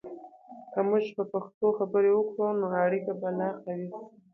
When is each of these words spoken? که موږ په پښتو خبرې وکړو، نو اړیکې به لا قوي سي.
که 0.71 0.79
موږ 0.87 1.05
په 1.17 1.23
پښتو 1.31 1.67
خبرې 1.77 2.11
وکړو، 2.13 2.47
نو 2.59 2.65
اړیکې 2.85 3.13
به 3.19 3.29
لا 3.39 3.49
قوي 3.63 3.85
سي. 3.95 4.01